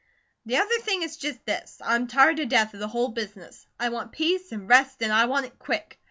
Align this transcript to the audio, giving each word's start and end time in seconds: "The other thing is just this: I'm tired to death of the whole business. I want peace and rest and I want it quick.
"The 0.47 0.57
other 0.57 0.79
thing 0.79 1.03
is 1.03 1.15
just 1.15 1.45
this: 1.45 1.79
I'm 1.85 2.07
tired 2.07 2.37
to 2.37 2.47
death 2.47 2.73
of 2.73 2.79
the 2.79 2.87
whole 2.87 3.09
business. 3.09 3.67
I 3.79 3.89
want 3.89 4.11
peace 4.13 4.51
and 4.51 4.67
rest 4.67 5.03
and 5.03 5.13
I 5.13 5.25
want 5.27 5.45
it 5.45 5.59
quick. 5.59 5.99